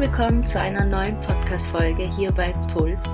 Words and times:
willkommen 0.00 0.46
zu 0.46 0.58
einer 0.58 0.86
neuen 0.86 1.20
Podcast-Folge 1.20 2.10
hier 2.16 2.32
bei 2.32 2.52
Impuls. 2.52 3.06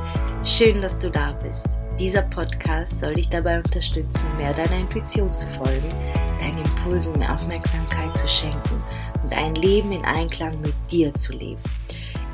Schön, 0.44 0.80
dass 0.80 0.96
du 0.96 1.10
da 1.10 1.32
bist. 1.32 1.66
Dieser 1.98 2.22
Podcast 2.22 3.00
soll 3.00 3.14
dich 3.14 3.28
dabei 3.28 3.56
unterstützen, 3.56 4.24
mehr 4.36 4.54
deiner 4.54 4.78
Intuition 4.78 5.36
zu 5.36 5.48
folgen, 5.54 5.90
deinen 6.38 6.58
Impulsen 6.58 7.18
mehr 7.18 7.34
Aufmerksamkeit 7.34 8.16
zu 8.16 8.28
schenken 8.28 8.84
und 9.24 9.32
ein 9.32 9.56
Leben 9.56 9.90
in 9.90 10.04
Einklang 10.04 10.60
mit 10.60 10.74
dir 10.88 11.12
zu 11.14 11.32
leben. 11.32 11.58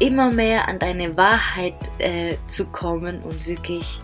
Immer 0.01 0.31
mehr 0.31 0.69
an 0.69 0.79
deine 0.79 1.17
Wahrheit 1.17 1.91
äh, 1.97 2.37
zu 2.49 2.67
kommen 2.67 3.23
und 3.23 3.47
wirklich 3.47 4.01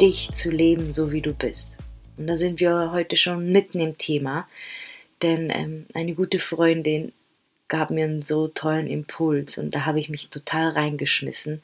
dich 0.00 0.32
zu 0.32 0.50
leben, 0.50 0.94
so 0.94 1.12
wie 1.12 1.20
du 1.20 1.34
bist. 1.34 1.76
Und 2.16 2.26
da 2.26 2.36
sind 2.36 2.58
wir 2.58 2.90
heute 2.92 3.16
schon 3.16 3.52
mitten 3.52 3.80
im 3.80 3.98
Thema, 3.98 4.48
denn 5.20 5.50
ähm, 5.50 5.84
eine 5.92 6.14
gute 6.14 6.38
Freundin 6.38 7.12
gab 7.70 7.90
mir 7.90 8.04
einen 8.04 8.22
so 8.22 8.48
tollen 8.48 8.86
Impuls 8.86 9.56
und 9.56 9.74
da 9.74 9.86
habe 9.86 10.00
ich 10.00 10.10
mich 10.10 10.28
total 10.28 10.70
reingeschmissen. 10.70 11.62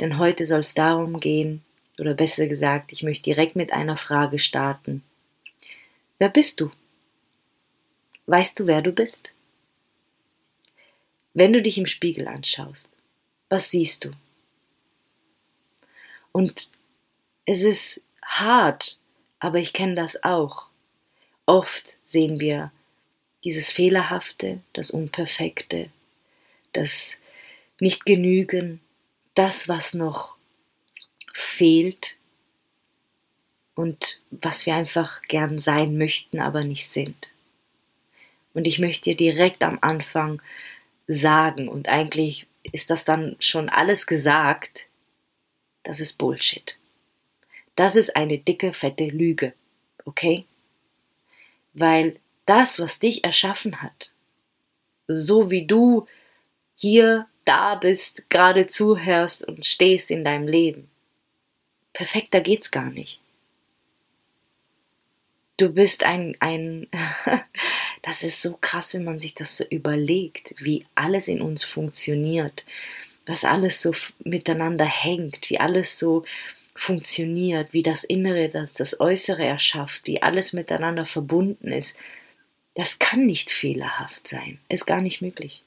Denn 0.00 0.18
heute 0.18 0.46
soll 0.46 0.60
es 0.60 0.72
darum 0.72 1.20
gehen, 1.20 1.62
oder 1.98 2.14
besser 2.14 2.46
gesagt, 2.46 2.92
ich 2.92 3.02
möchte 3.02 3.24
direkt 3.24 3.56
mit 3.56 3.72
einer 3.72 3.96
Frage 3.96 4.38
starten. 4.38 5.02
Wer 6.18 6.28
bist 6.28 6.60
du? 6.60 6.70
Weißt 8.26 8.58
du, 8.58 8.66
wer 8.66 8.82
du 8.82 8.92
bist? 8.92 9.32
Wenn 11.34 11.52
du 11.52 11.60
dich 11.60 11.76
im 11.76 11.86
Spiegel 11.86 12.28
anschaust, 12.28 12.88
was 13.48 13.70
siehst 13.70 14.04
du? 14.04 14.12
Und 16.30 16.68
es 17.46 17.62
ist 17.62 18.00
hart, 18.22 18.98
aber 19.40 19.58
ich 19.58 19.72
kenne 19.72 19.94
das 19.94 20.22
auch. 20.22 20.68
Oft 21.46 21.96
sehen 22.04 22.38
wir 22.38 22.70
dieses 23.48 23.70
Fehlerhafte, 23.70 24.60
das 24.74 24.90
Unperfekte, 24.90 25.88
das 26.74 27.16
Nicht-Genügen, 27.80 28.78
das, 29.32 29.68
was 29.68 29.94
noch 29.94 30.36
fehlt 31.32 32.18
und 33.74 34.20
was 34.30 34.66
wir 34.66 34.74
einfach 34.74 35.22
gern 35.22 35.58
sein 35.58 35.96
möchten, 35.96 36.40
aber 36.40 36.62
nicht 36.62 36.88
sind. 36.88 37.30
Und 38.52 38.66
ich 38.66 38.78
möchte 38.78 39.14
dir 39.14 39.16
direkt 39.16 39.62
am 39.64 39.78
Anfang 39.80 40.42
sagen, 41.06 41.68
und 41.68 41.88
eigentlich 41.88 42.46
ist 42.64 42.90
das 42.90 43.06
dann 43.06 43.34
schon 43.40 43.70
alles 43.70 44.06
gesagt, 44.06 44.88
das 45.84 46.00
ist 46.00 46.18
Bullshit. 46.18 46.76
Das 47.76 47.96
ist 47.96 48.14
eine 48.14 48.36
dicke, 48.36 48.74
fette 48.74 49.06
Lüge, 49.06 49.54
okay? 50.04 50.44
Weil 51.72 52.20
das, 52.48 52.78
was 52.78 52.98
dich 52.98 53.24
erschaffen 53.24 53.82
hat, 53.82 54.12
so 55.06 55.50
wie 55.50 55.66
du 55.66 56.06
hier 56.76 57.26
da 57.44 57.74
bist, 57.74 58.28
gerade 58.30 58.66
zuhörst 58.66 59.46
und 59.46 59.66
stehst 59.66 60.10
in 60.10 60.24
deinem 60.24 60.46
Leben. 60.46 60.88
Perfekter 61.92 62.40
geht's 62.40 62.70
gar 62.70 62.90
nicht. 62.90 63.20
Du 65.56 65.70
bist 65.70 66.04
ein, 66.04 66.36
ein, 66.38 66.86
das 68.02 68.22
ist 68.22 68.42
so 68.42 68.56
krass, 68.60 68.94
wenn 68.94 69.04
man 69.04 69.18
sich 69.18 69.34
das 69.34 69.56
so 69.56 69.64
überlegt, 69.64 70.54
wie 70.58 70.86
alles 70.94 71.26
in 71.26 71.42
uns 71.42 71.64
funktioniert, 71.64 72.64
was 73.26 73.44
alles 73.44 73.82
so 73.82 73.92
miteinander 74.20 74.84
hängt, 74.84 75.50
wie 75.50 75.58
alles 75.58 75.98
so 75.98 76.24
funktioniert, 76.74 77.72
wie 77.72 77.82
das 77.82 78.04
Innere, 78.04 78.48
das, 78.48 78.72
das 78.72 79.00
Äußere 79.00 79.44
erschafft, 79.44 80.06
wie 80.06 80.22
alles 80.22 80.52
miteinander 80.52 81.04
verbunden 81.04 81.72
ist. 81.72 81.96
Das 82.78 83.00
kann 83.00 83.26
nicht 83.26 83.50
fehlerhaft 83.50 84.28
sein. 84.28 84.60
Ist 84.68 84.86
gar 84.86 85.00
nicht 85.00 85.20
möglich. 85.20 85.64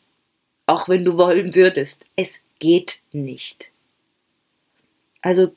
Auch 0.65 0.87
wenn 0.87 1.03
du 1.03 1.17
wollen 1.17 1.55
würdest. 1.55 2.05
Es 2.16 2.39
geht 2.59 3.01
nicht. 3.11 3.69
Also, 5.21 5.53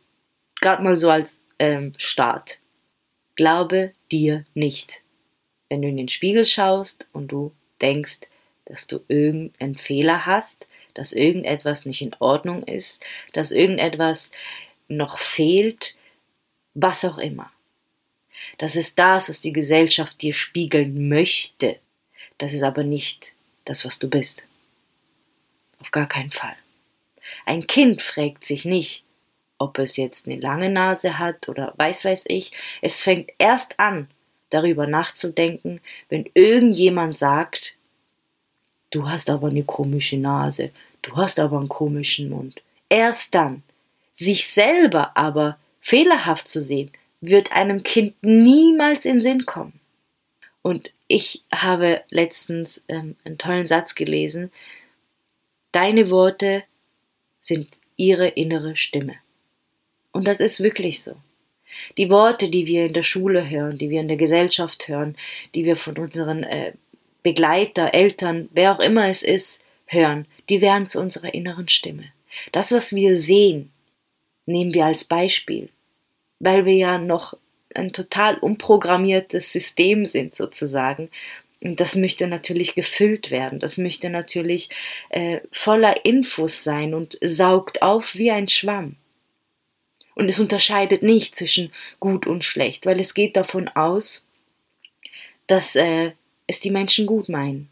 gerade 0.60 0.82
mal 0.82 0.96
so 0.96 1.10
als 1.10 1.42
ähm, 1.60 1.92
Start. 1.96 2.58
Glaube 3.36 3.92
dir 4.10 4.44
nicht. 4.54 5.02
Wenn 5.68 5.82
du 5.82 5.86
in 5.86 5.96
den 5.96 6.08
Spiegel 6.08 6.44
schaust 6.44 7.06
und 7.12 7.28
du 7.28 7.52
denkst, 7.80 8.22
dass 8.64 8.88
du 8.88 9.04
irgendeinen 9.06 9.76
Fehler 9.76 10.26
hast, 10.26 10.66
dass 10.94 11.12
irgendetwas 11.12 11.86
nicht 11.86 12.02
in 12.02 12.16
Ordnung 12.18 12.64
ist, 12.64 13.04
dass 13.32 13.52
irgendetwas 13.52 14.32
noch 14.88 15.18
fehlt, 15.18 15.94
was 16.74 17.04
auch 17.04 17.18
immer. 17.18 17.52
Das 18.58 18.76
ist 18.76 18.98
das, 18.98 19.28
was 19.28 19.40
die 19.40 19.52
Gesellschaft 19.52 20.20
dir 20.22 20.34
spiegeln 20.34 21.08
möchte. 21.08 21.78
Das 22.38 22.52
ist 22.52 22.62
aber 22.62 22.82
nicht 22.82 23.32
das, 23.64 23.84
was 23.84 23.98
du 23.98 24.08
bist. 24.08 24.46
Auf 25.80 25.90
gar 25.90 26.06
keinen 26.06 26.30
Fall. 26.30 26.56
Ein 27.46 27.66
Kind 27.66 28.02
fragt 28.02 28.44
sich 28.44 28.64
nicht, 28.64 29.04
ob 29.58 29.78
es 29.78 29.96
jetzt 29.96 30.26
eine 30.26 30.36
lange 30.36 30.70
Nase 30.70 31.18
hat 31.18 31.48
oder 31.48 31.72
weiß 31.76 32.04
weiß 32.04 32.24
ich. 32.28 32.52
Es 32.82 33.00
fängt 33.00 33.30
erst 33.38 33.78
an, 33.78 34.08
darüber 34.50 34.86
nachzudenken, 34.86 35.80
wenn 36.08 36.28
irgendjemand 36.34 37.18
sagt, 37.18 37.76
du 38.90 39.08
hast 39.08 39.30
aber 39.30 39.48
eine 39.48 39.64
komische 39.64 40.16
Nase, 40.16 40.70
du 41.02 41.16
hast 41.16 41.38
aber 41.38 41.58
einen 41.58 41.68
komischen 41.68 42.30
Mund. 42.30 42.62
Erst 42.88 43.34
dann. 43.34 43.62
Sich 44.12 44.48
selber 44.48 45.16
aber 45.16 45.58
fehlerhaft 45.80 46.48
zu 46.48 46.62
sehen, 46.62 46.92
wird 47.28 47.52
einem 47.52 47.82
Kind 47.82 48.14
niemals 48.22 49.04
in 49.04 49.20
Sinn 49.20 49.46
kommen. 49.46 49.80
Und 50.62 50.90
ich 51.08 51.44
habe 51.52 52.02
letztens 52.10 52.82
ähm, 52.88 53.16
einen 53.24 53.38
tollen 53.38 53.66
Satz 53.66 53.94
gelesen. 53.94 54.50
Deine 55.72 56.10
Worte 56.10 56.64
sind 57.40 57.68
ihre 57.96 58.28
innere 58.28 58.76
Stimme. 58.76 59.14
Und 60.12 60.26
das 60.26 60.40
ist 60.40 60.62
wirklich 60.62 61.02
so. 61.02 61.16
Die 61.98 62.08
Worte, 62.08 62.48
die 62.48 62.66
wir 62.66 62.86
in 62.86 62.92
der 62.92 63.02
Schule 63.02 63.48
hören, 63.50 63.78
die 63.78 63.90
wir 63.90 64.00
in 64.00 64.08
der 64.08 64.16
Gesellschaft 64.16 64.88
hören, 64.88 65.16
die 65.54 65.64
wir 65.64 65.76
von 65.76 65.98
unseren 65.98 66.44
äh, 66.44 66.72
Begleiter, 67.22 67.92
Eltern, 67.92 68.48
wer 68.52 68.74
auch 68.74 68.80
immer 68.80 69.08
es 69.08 69.22
ist, 69.22 69.60
hören, 69.86 70.26
die 70.48 70.60
werden 70.60 70.88
zu 70.88 71.00
unserer 71.00 71.34
inneren 71.34 71.68
Stimme. 71.68 72.04
Das, 72.52 72.72
was 72.72 72.94
wir 72.94 73.18
sehen, 73.18 73.72
nehmen 74.46 74.72
wir 74.72 74.86
als 74.86 75.04
Beispiel 75.04 75.68
weil 76.38 76.64
wir 76.64 76.74
ja 76.74 76.98
noch 76.98 77.36
ein 77.74 77.92
total 77.92 78.38
umprogrammiertes 78.38 79.52
System 79.52 80.06
sind 80.06 80.34
sozusagen. 80.34 81.10
Und 81.60 81.80
das 81.80 81.96
möchte 81.96 82.26
natürlich 82.26 82.74
gefüllt 82.74 83.30
werden, 83.30 83.58
das 83.58 83.78
möchte 83.78 84.10
natürlich 84.10 84.68
äh, 85.08 85.40
voller 85.50 86.04
Infos 86.04 86.62
sein 86.62 86.92
und 86.92 87.18
saugt 87.22 87.80
auf 87.80 88.14
wie 88.14 88.30
ein 88.30 88.48
Schwamm. 88.48 88.96
Und 90.14 90.28
es 90.28 90.38
unterscheidet 90.38 91.02
nicht 91.02 91.34
zwischen 91.34 91.72
gut 92.00 92.26
und 92.26 92.44
schlecht, 92.44 92.86
weil 92.86 93.00
es 93.00 93.14
geht 93.14 93.36
davon 93.36 93.68
aus, 93.68 94.26
dass 95.46 95.74
äh, 95.74 96.12
es 96.46 96.60
die 96.60 96.70
Menschen 96.70 97.06
gut 97.06 97.28
meinen. 97.28 97.68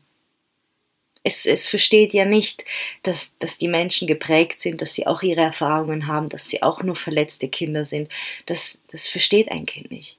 Es, 1.25 1.47
es 1.47 1.69
versteht 1.69 2.13
ja 2.13 2.25
nicht, 2.25 2.65
dass, 3.03 3.39
dass 3.39 3.59
die 3.59 3.69
Menschen 3.69 4.09
geprägt 4.09 4.61
sind, 4.61 4.83
dass 4.83 4.95
sie 4.95 5.07
auch 5.07 5.23
ihre 5.23 5.41
Erfahrungen 5.41 6.09
haben, 6.09 6.29
dass 6.29 6.49
sie 6.49 6.63
auch 6.63 6.83
nur 6.83 6.97
verletzte 6.97 7.49
Kinder 7.49 7.85
sind. 7.85 8.11
Das, 8.47 8.81
das 8.91 9.07
versteht 9.07 9.51
ein 9.51 9.67
Kind 9.67 9.91
nicht. 9.91 10.19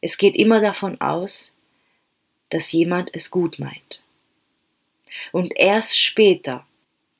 Es 0.00 0.18
geht 0.18 0.34
immer 0.34 0.60
davon 0.60 1.00
aus, 1.00 1.52
dass 2.50 2.72
jemand 2.72 3.10
es 3.14 3.30
gut 3.30 3.58
meint. 3.58 4.02
Und 5.32 5.52
erst 5.56 6.00
später, 6.00 6.66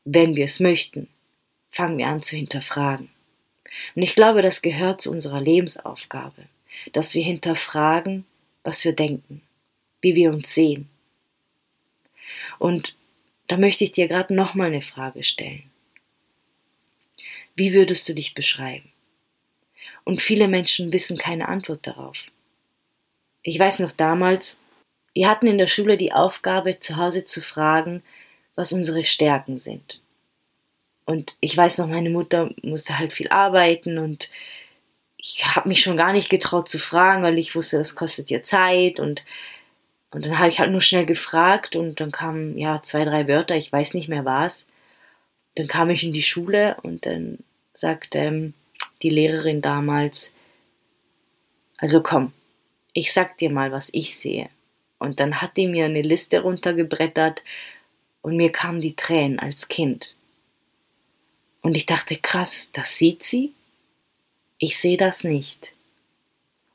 wenn 0.05 0.37
wir 0.37 0.45
es 0.45 0.61
möchten, 0.61 1.09
fangen 1.71 1.99
wir 1.99 2.07
an 2.07 2.23
zu 2.23 2.37
hinterfragen. 2.37 3.11
Und 3.95 4.03
ich 4.03 4.15
glaube, 4.15 4.43
das 4.43 4.63
gehört 4.63 5.03
zu 5.03 5.11
unserer 5.11 5.41
Lebensaufgabe, 5.41 6.45
dass 6.93 7.15
wir 7.15 7.23
hinterfragen, 7.23 8.25
was 8.63 8.85
wir 8.85 8.93
denken, 8.93 9.43
wie 10.01 10.15
wir 10.15 10.31
uns 10.31 10.55
sehen, 10.55 10.89
und 12.59 12.97
da 13.47 13.57
möchte 13.57 13.85
ich 13.85 13.93
dir 13.93 14.09
gerade 14.09 14.35
nochmal 14.35 14.69
eine 14.69 14.83
Frage 14.83 15.23
stellen. 15.23 15.71
Wie 17.55 17.73
würdest 17.73 18.09
du 18.09 18.15
dich 18.15 18.35
beschreiben? 18.35 18.93
Und 20.05 20.23
viele 20.23 20.49
Menschen 20.49 20.93
wissen 20.93 21.19
keine 21.19 21.49
Antwort 21.49 21.87
darauf. 21.87 22.17
Ich 23.43 23.59
weiß 23.59 23.81
noch 23.81 23.93
damals, 23.93 24.59
wir 25.15 25.29
hatten 25.29 25.47
in 25.47 25.59
der 25.59 25.67
Schule 25.67 25.97
die 25.97 26.13
Aufgabe, 26.13 26.79
zu 26.79 26.97
Hause 26.97 27.25
zu 27.25 27.43
fragen, 27.43 28.03
was 28.55 28.73
unsere 28.73 29.05
Stärken 29.05 29.59
sind. 29.59 30.01
Und 31.05 31.37
ich 31.41 31.57
weiß 31.57 31.79
noch, 31.79 31.89
meine 31.89 32.11
Mutter 32.11 32.51
musste 32.63 32.99
halt 32.99 33.13
viel 33.13 33.29
arbeiten 33.29 33.99
und 33.99 34.31
ich 35.17 35.45
habe 35.45 35.69
mich 35.69 35.81
schon 35.81 35.97
gar 35.97 36.13
nicht 36.13 36.29
getraut 36.29 36.69
zu 36.69 36.79
fragen, 36.79 37.23
weil 37.23 37.39
ich 37.39 37.55
wusste, 37.55 37.79
das 37.79 37.97
kostet 37.97 38.31
ihr 38.31 38.45
Zeit 38.45 39.01
und 39.01 39.25
und 40.11 40.25
dann 40.25 40.39
habe 40.39 40.49
ich 40.49 40.59
halt 40.59 40.71
nur 40.71 40.81
schnell 40.81 41.07
gefragt 41.07 41.77
und 41.77 42.01
dann 42.01 42.11
kamen 42.11 42.57
ja 42.57 42.83
zwei, 42.83 43.05
drei 43.05 43.29
Wörter, 43.29 43.57
ich 43.57 43.71
weiß 43.71 43.95
nicht 43.95 44.09
mehr 44.09 44.25
was. 44.25 44.67
Dann 45.55 45.67
kam 45.67 45.91
ich 45.91 46.03
in 46.03 46.13
die 46.13 46.23
Schule 46.23 46.77
und 46.83 47.05
dann 47.05 47.39
sagte 47.75 48.19
ähm, 48.19 48.55
die 49.03 49.11
Lehrerin 49.11 49.61
damals, 49.61 50.33
also 51.77 52.03
komm, 52.03 52.33
ich 52.93 53.13
sag 53.13 53.39
dir 53.39 53.51
mal, 53.51 53.71
was 53.71 53.89
ich 53.93 54.17
sehe. 54.17 54.49
Und 54.99 55.21
dann 55.21 55.41
hat 55.41 55.57
die 55.57 55.69
mir 55.69 55.85
eine 55.85 56.03
Liste 56.03 56.41
runtergebrettert 56.41 57.43
Und 58.23 58.37
mir 58.37 58.51
kamen 58.51 58.81
die 58.81 58.97
Tränen 58.97 59.39
als 59.39 59.69
Kind. 59.69 60.17
Und 61.61 61.77
ich 61.77 61.87
dachte, 61.87 62.17
krass, 62.17 62.69
das 62.73 62.97
sieht 62.97 63.23
sie? 63.25 63.53
Ich 64.59 64.79
sehe 64.79 64.97
das 64.97 65.23
nicht. 65.23 65.73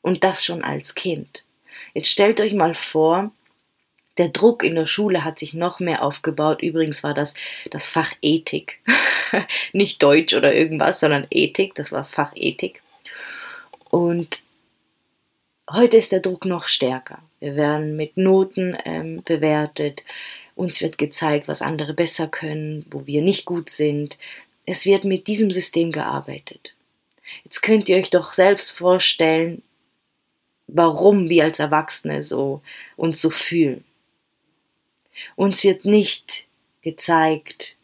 Und 0.01 0.23
das 0.23 0.45
schon 0.45 0.63
als 0.63 0.95
Kind. 0.95 1.43
Jetzt 1.93 2.09
stellt 2.09 2.39
euch 2.39 2.53
mal 2.53 2.73
vor, 2.75 3.31
der 4.17 4.29
Druck 4.29 4.63
in 4.63 4.75
der 4.75 4.85
Schule 4.85 5.23
hat 5.23 5.39
sich 5.39 5.53
noch 5.53 5.79
mehr 5.79 6.03
aufgebaut. 6.03 6.61
Übrigens 6.61 7.03
war 7.03 7.13
das 7.13 7.33
das 7.71 7.87
Fach 7.87 8.13
Ethik. 8.21 8.79
Nicht 9.73 10.03
Deutsch 10.03 10.33
oder 10.33 10.53
irgendwas, 10.53 10.99
sondern 10.99 11.25
Ethik. 11.31 11.75
Das 11.75 11.91
war 11.91 11.99
das 11.99 12.11
Fach 12.11 12.33
Ethik. 12.35 12.83
Und 13.89 14.39
heute 15.69 15.97
ist 15.97 16.11
der 16.11 16.19
Druck 16.19 16.45
noch 16.45 16.67
stärker. 16.67 17.19
Wir 17.39 17.55
werden 17.55 17.95
mit 17.95 18.17
Noten 18.17 18.77
ähm, 18.85 19.23
bewertet. 19.23 20.03
Uns 20.55 20.81
wird 20.81 20.99
gezeigt, 20.99 21.47
was 21.47 21.63
andere 21.63 21.95
besser 21.95 22.27
können, 22.27 22.85
wo 22.91 23.07
wir 23.07 23.23
nicht 23.23 23.45
gut 23.45 23.71
sind. 23.71 24.19
Es 24.67 24.85
wird 24.85 25.03
mit 25.03 25.25
diesem 25.25 25.49
System 25.49 25.91
gearbeitet. 25.91 26.75
Jetzt 27.43 27.61
könnt 27.61 27.89
ihr 27.89 27.97
euch 27.97 28.11
doch 28.11 28.33
selbst 28.33 28.71
vorstellen, 28.71 29.63
warum 30.67 31.29
wir 31.29 31.45
als 31.45 31.59
Erwachsene 31.59 32.23
so 32.23 32.61
uns 32.95 33.21
so 33.21 33.29
fühlen. 33.29 33.83
Uns 35.35 35.63
wird 35.63 35.85
nicht 35.85 36.45
gezeigt, 36.81 37.77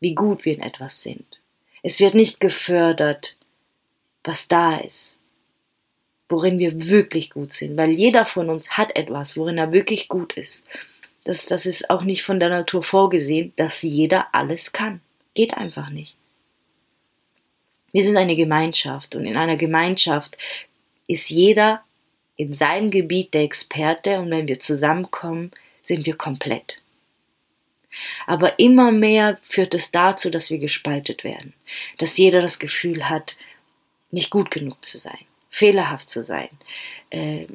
wie 0.00 0.14
gut 0.14 0.44
wir 0.44 0.54
in 0.54 0.62
etwas 0.62 1.02
sind. 1.02 1.40
Es 1.82 2.00
wird 2.00 2.14
nicht 2.14 2.40
gefördert, 2.40 3.36
was 4.24 4.48
da 4.48 4.76
ist, 4.78 5.18
worin 6.28 6.58
wir 6.58 6.88
wirklich 6.88 7.30
gut 7.30 7.52
sind, 7.52 7.76
weil 7.76 7.90
jeder 7.90 8.26
von 8.26 8.50
uns 8.50 8.70
hat 8.70 8.96
etwas, 8.96 9.36
worin 9.36 9.58
er 9.58 9.72
wirklich 9.72 10.08
gut 10.08 10.32
ist. 10.34 10.64
Das, 11.24 11.46
das 11.46 11.66
ist 11.66 11.90
auch 11.90 12.02
nicht 12.02 12.22
von 12.22 12.38
der 12.38 12.48
Natur 12.48 12.82
vorgesehen, 12.82 13.52
dass 13.56 13.82
jeder 13.82 14.34
alles 14.34 14.72
kann. 14.72 15.00
Geht 15.34 15.54
einfach 15.54 15.90
nicht. 15.90 16.16
Wir 17.92 18.02
sind 18.02 18.16
eine 18.16 18.36
Gemeinschaft 18.36 19.14
und 19.14 19.24
in 19.24 19.36
einer 19.36 19.56
Gemeinschaft 19.56 20.36
ist 21.06 21.30
jeder 21.30 21.82
in 22.36 22.54
seinem 22.54 22.90
Gebiet 22.90 23.34
der 23.34 23.42
Experte 23.42 24.20
und 24.20 24.30
wenn 24.30 24.46
wir 24.46 24.60
zusammenkommen, 24.60 25.50
sind 25.82 26.06
wir 26.06 26.16
komplett. 26.16 26.82
Aber 28.26 28.58
immer 28.58 28.92
mehr 28.92 29.38
führt 29.42 29.74
es 29.74 29.90
dazu, 29.90 30.30
dass 30.30 30.50
wir 30.50 30.58
gespaltet 30.58 31.24
werden, 31.24 31.54
dass 31.98 32.16
jeder 32.18 32.42
das 32.42 32.58
Gefühl 32.58 33.08
hat, 33.08 33.36
nicht 34.10 34.30
gut 34.30 34.50
genug 34.50 34.84
zu 34.84 34.98
sein, 34.98 35.18
fehlerhaft 35.50 36.10
zu 36.10 36.22
sein. 36.22 36.48
Äh, 37.10 37.46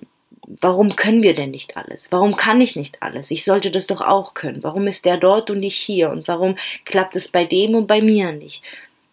warum 0.48 0.96
können 0.96 1.24
wir 1.24 1.36
denn 1.36 1.52
nicht 1.52 1.78
alles? 1.78 2.12
Warum 2.12 2.36
kann 2.36 2.62
ich 2.62 2.76
nicht 2.76 3.02
alles? 3.02 3.32
Ich 3.32 3.44
sollte 3.44 3.72
das 3.72 3.88
doch 3.88 4.02
auch 4.02 4.34
können. 4.34 4.64
Warum 4.64 4.88
ist 4.88 5.06
der 5.06 5.18
dort 5.18 5.50
und 5.50 5.60
nicht 5.60 5.78
hier? 5.78 6.10
Und 6.10 6.28
warum 6.28 6.58
klappt 6.86 7.16
es 7.16 7.28
bei 7.28 7.46
dem 7.46 7.76
und 7.76 7.88
bei 7.88 8.02
mir 8.02 8.32
nicht? 8.32 8.64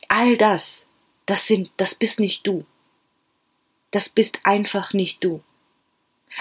All 0.09 0.37
das, 0.37 0.87
das 1.26 1.47
sind, 1.47 1.71
das 1.76 1.94
bist 1.94 2.21
nicht 2.21 2.47
du. 2.47 2.64
Das 3.91 4.09
bist 4.09 4.41
einfach 4.44 4.93
nicht 4.93 5.23
du. 5.23 5.43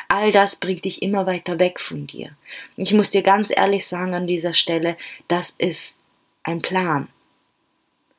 All 0.08 0.32
das 0.32 0.56
bringt 0.56 0.86
dich 0.86 1.02
immer 1.02 1.26
weiter 1.26 1.60
weg 1.60 1.80
von 1.80 2.08
dir. 2.08 2.36
Ich 2.76 2.94
muss 2.94 3.12
dir 3.12 3.22
ganz 3.22 3.52
ehrlich 3.56 3.86
sagen 3.88 4.14
an 4.14 4.28
dieser 4.28 4.54
Stelle, 4.54 4.98
das 5.28 5.52
ist 5.58 5.98
ein 6.44 6.62
Plan. 6.62 7.08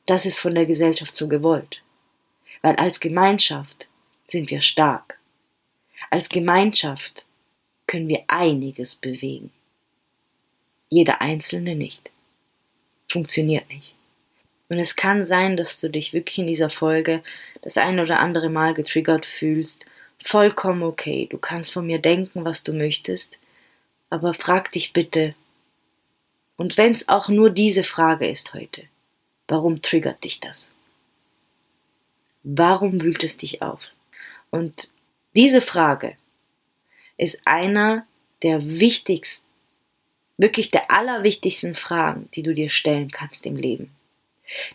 Das 0.05 0.25
ist 0.25 0.39
von 0.39 0.55
der 0.55 0.65
Gesellschaft 0.65 1.15
so 1.15 1.27
gewollt. 1.27 1.81
Weil 2.61 2.75
als 2.75 2.99
Gemeinschaft 2.99 3.87
sind 4.27 4.49
wir 4.49 4.61
stark. 4.61 5.19
Als 6.09 6.29
Gemeinschaft 6.29 7.25
können 7.87 8.07
wir 8.07 8.23
einiges 8.27 8.95
bewegen. 8.95 9.51
Jeder 10.89 11.21
Einzelne 11.21 11.75
nicht. 11.75 12.09
Funktioniert 13.07 13.69
nicht. 13.69 13.95
Und 14.69 14.77
es 14.77 14.95
kann 14.95 15.25
sein, 15.25 15.57
dass 15.57 15.81
du 15.81 15.89
dich 15.89 16.13
wirklich 16.13 16.37
in 16.37 16.47
dieser 16.47 16.69
Folge 16.69 17.23
das 17.61 17.77
ein 17.77 17.99
oder 17.99 18.19
andere 18.19 18.49
Mal 18.49 18.73
getriggert 18.73 19.25
fühlst 19.25 19.85
vollkommen 20.23 20.83
okay. 20.83 21.27
Du 21.29 21.37
kannst 21.37 21.73
von 21.73 21.85
mir 21.85 21.99
denken, 21.99 22.45
was 22.45 22.63
du 22.63 22.73
möchtest, 22.73 23.37
aber 24.09 24.33
frag 24.33 24.71
dich 24.71 24.93
bitte, 24.93 25.35
und 26.59 26.75
wenn 26.75 26.91
es 26.91 27.07
auch 27.07 27.29
nur 27.29 27.51
diese 27.51 27.85
Frage 27.85 28.27
ist 28.27 28.53
heute, 28.53 28.83
warum 29.47 29.81
triggert 29.81 30.25
dich 30.25 30.41
das? 30.41 30.69
Warum 32.43 33.01
wühlt 33.01 33.23
es 33.23 33.37
dich 33.37 33.61
auf? 33.61 33.79
Und 34.49 34.91
diese 35.35 35.61
Frage 35.61 36.17
ist 37.15 37.39
einer 37.45 38.05
der 38.43 38.61
wichtigsten, 38.61 39.47
wirklich 40.35 40.69
der 40.69 40.91
allerwichtigsten 40.91 41.75
Fragen, 41.75 42.29
die 42.33 42.43
du 42.43 42.53
dir 42.53 42.69
stellen 42.69 43.09
kannst 43.09 43.45
im 43.45 43.55
Leben. 43.55 43.95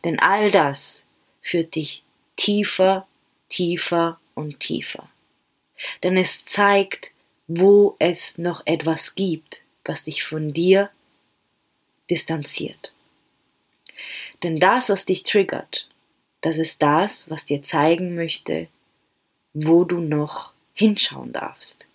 Denn 0.05 0.19
all 0.19 0.51
das 0.51 1.05
führt 1.43 1.75
dich 1.75 2.03
tiefer, 2.37 3.07
tiefer 3.51 4.19
und 4.35 4.61
tiefer 4.61 5.11
denn 6.03 6.17
es 6.17 6.45
zeigt, 6.45 7.13
wo 7.47 7.97
es 7.99 8.39
noch 8.39 8.63
etwas 8.67 9.15
gibt, 9.15 9.63
was 9.85 10.05
dich 10.05 10.25
von 10.25 10.53
dir 10.53 10.91
distanziert. 12.11 12.93
Denn 14.43 14.57
das, 14.57 14.89
was 14.89 15.07
dich 15.07 15.23
triggert, 15.23 15.89
das 16.41 16.59
ist 16.59 16.83
das, 16.83 17.31
was 17.31 17.47
dir 17.47 17.63
zeigen 17.63 18.15
möchte, 18.15 18.69
wo 19.53 19.85
du 19.85 20.01
noch 20.01 20.53
hinschauen 20.75 21.33
darfst. 21.33 21.87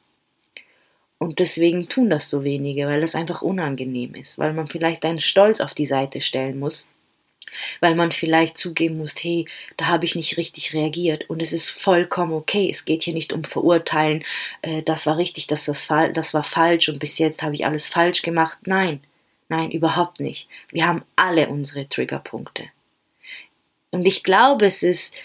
Und 1.18 1.40
deswegen 1.40 1.90
tun 1.90 2.10
das 2.10 2.30
so 2.30 2.44
wenige, 2.44 2.88
weil 2.88 3.02
das 3.02 3.14
einfach 3.14 3.42
unangenehm 3.42 4.16
ist, 4.16 4.40
weil 4.40 4.54
man 4.54 4.68
vielleicht 4.68 5.04
deinen 5.04 5.20
Stolz 5.20 5.60
auf 5.60 5.74
die 5.74 5.86
Seite 5.86 6.22
stellen 6.22 6.58
muss 6.58 6.88
weil 7.80 7.96
man 7.96 8.12
vielleicht 8.12 8.58
zugeben 8.58 8.98
muss, 8.98 9.16
hey, 9.22 9.46
da 9.78 9.88
habe 9.88 10.06
ich 10.06 10.16
nicht 10.16 10.38
richtig 10.38 10.74
reagiert 10.74 11.30
und 11.30 11.42
es 11.42 11.54
ist 11.54 11.70
vollkommen 11.70 12.34
okay. 12.34 12.70
Es 12.70 12.86
geht 12.86 13.04
hier 13.04 13.14
nicht 13.14 13.34
um 13.34 13.44
Verurteilen, 13.44 14.24
äh, 14.62 14.82
das 14.84 15.06
war 15.06 15.18
richtig, 15.18 15.48
das, 15.48 15.66
das, 15.66 15.88
das 15.88 16.34
war 16.34 16.44
falsch 16.44 16.90
und 16.90 17.00
bis 17.00 17.18
jetzt 17.18 17.42
habe 17.42 17.56
ich 17.56 17.66
alles 17.66 17.88
falsch 17.88 18.22
gemacht. 18.22 18.58
Nein, 18.66 19.02
nein, 19.48 19.72
überhaupt 19.72 20.20
nicht. 20.20 20.48
Wir 20.72 20.88
haben 20.88 21.04
alle 21.16 21.50
unsere 21.50 21.88
Triggerpunkte. 21.88 22.66
Und 23.92 24.06
ich 24.06 24.24
glaube, 24.24 24.68
es 24.68 24.84
ist, 24.84 25.16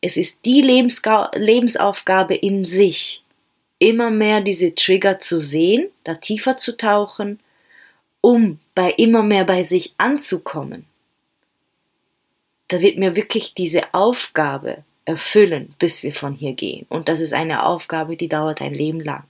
es 0.00 0.16
ist 0.16 0.44
die 0.44 0.62
Lebensga 0.62 1.30
Lebensaufgabe 1.34 2.34
in 2.34 2.64
sich, 2.64 3.22
immer 3.78 4.10
mehr 4.10 4.40
diese 4.40 4.74
Trigger 4.74 5.20
zu 5.20 5.38
sehen, 5.38 5.88
da 6.04 6.14
tiefer 6.14 6.56
zu 6.56 6.76
tauchen, 6.76 7.38
um 8.20 8.58
bei 8.74 8.90
immer 8.92 9.22
mehr 9.22 9.44
bei 9.44 9.62
sich 9.62 9.94
anzukommen 9.98 10.86
da 12.68 12.80
wird 12.80 12.98
mir 12.98 13.16
wirklich 13.16 13.54
diese 13.54 13.94
Aufgabe 13.94 14.84
erfüllen, 15.04 15.74
bis 15.78 16.02
wir 16.02 16.12
von 16.12 16.34
hier 16.34 16.52
gehen. 16.52 16.86
Und 16.90 17.08
das 17.08 17.20
ist 17.20 17.32
eine 17.32 17.64
Aufgabe, 17.64 18.16
die 18.16 18.28
dauert 18.28 18.60
ein 18.60 18.74
Leben 18.74 19.00
lang. 19.00 19.24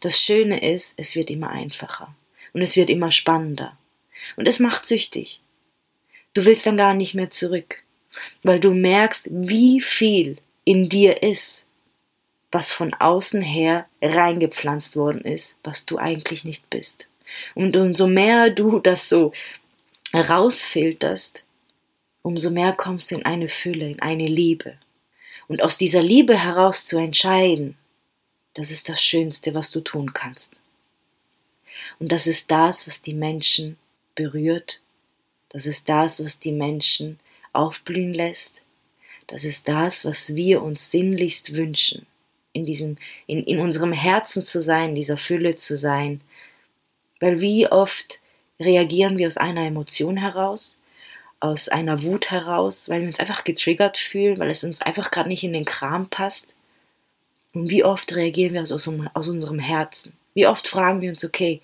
Das 0.00 0.18
Schöne 0.20 0.62
ist, 0.72 0.94
es 0.96 1.14
wird 1.14 1.30
immer 1.30 1.50
einfacher 1.50 2.14
und 2.52 2.62
es 2.62 2.76
wird 2.76 2.90
immer 2.90 3.12
spannender. 3.12 3.76
Und 4.36 4.48
es 4.48 4.60
macht 4.60 4.86
süchtig. 4.86 5.40
Du 6.32 6.44
willst 6.44 6.66
dann 6.66 6.76
gar 6.76 6.94
nicht 6.94 7.14
mehr 7.14 7.30
zurück, 7.30 7.82
weil 8.42 8.60
du 8.60 8.72
merkst, 8.72 9.28
wie 9.30 9.80
viel 9.80 10.38
in 10.64 10.88
dir 10.88 11.22
ist, 11.22 11.66
was 12.50 12.72
von 12.72 12.94
außen 12.94 13.42
her 13.42 13.86
reingepflanzt 14.00 14.96
worden 14.96 15.20
ist, 15.20 15.58
was 15.64 15.84
du 15.84 15.98
eigentlich 15.98 16.44
nicht 16.44 16.68
bist. 16.70 17.08
Und 17.54 17.76
umso 17.76 18.06
mehr 18.06 18.50
du 18.50 18.78
das 18.78 19.08
so 19.08 19.32
herausfilterst, 20.16 21.44
umso 22.22 22.50
mehr 22.50 22.72
kommst 22.72 23.10
du 23.10 23.16
in 23.16 23.24
eine 23.24 23.48
Fülle, 23.48 23.90
in 23.90 24.00
eine 24.00 24.26
Liebe. 24.26 24.78
Und 25.46 25.62
aus 25.62 25.78
dieser 25.78 26.02
Liebe 26.02 26.36
heraus 26.36 26.86
zu 26.86 26.98
entscheiden, 26.98 27.76
das 28.54 28.70
ist 28.70 28.88
das 28.88 29.02
Schönste, 29.02 29.54
was 29.54 29.70
du 29.70 29.80
tun 29.80 30.12
kannst. 30.14 30.56
Und 31.98 32.10
das 32.10 32.26
ist 32.26 32.50
das, 32.50 32.86
was 32.86 33.02
die 33.02 33.14
Menschen 33.14 33.76
berührt, 34.14 34.80
das 35.50 35.66
ist 35.66 35.88
das, 35.88 36.24
was 36.24 36.38
die 36.38 36.52
Menschen 36.52 37.20
aufblühen 37.52 38.14
lässt, 38.14 38.62
das 39.26 39.44
ist 39.44 39.68
das, 39.68 40.04
was 40.04 40.34
wir 40.34 40.62
uns 40.62 40.90
sinnlichst 40.90 41.52
wünschen, 41.52 42.06
in 42.52 42.64
diesem, 42.64 42.96
in, 43.26 43.42
in 43.44 43.60
unserem 43.60 43.92
Herzen 43.92 44.44
zu 44.44 44.62
sein, 44.62 44.94
dieser 44.94 45.18
Fülle 45.18 45.56
zu 45.56 45.76
sein. 45.76 46.22
Weil 47.20 47.40
wie 47.40 47.66
oft 47.66 48.20
reagieren 48.60 49.18
wir 49.18 49.26
aus 49.26 49.36
einer 49.36 49.66
Emotion 49.66 50.16
heraus, 50.16 50.78
aus 51.40 51.68
einer 51.68 52.02
Wut 52.02 52.30
heraus, 52.30 52.88
weil 52.88 53.00
wir 53.00 53.08
uns 53.08 53.20
einfach 53.20 53.44
getriggert 53.44 53.98
fühlen, 53.98 54.38
weil 54.38 54.50
es 54.50 54.64
uns 54.64 54.82
einfach 54.82 55.10
gerade 55.10 55.28
nicht 55.28 55.44
in 55.44 55.52
den 55.52 55.64
Kram 55.64 56.08
passt. 56.08 56.54
Und 57.52 57.68
wie 57.68 57.84
oft 57.84 58.14
reagieren 58.14 58.54
wir 58.54 58.62
aus, 58.62 58.72
unserem, 58.72 59.08
aus 59.14 59.28
unserem 59.28 59.58
Herzen? 59.58 60.12
Wie 60.34 60.46
oft 60.46 60.68
fragen 60.68 61.00
wir 61.00 61.10
uns, 61.10 61.24
okay, 61.24 61.60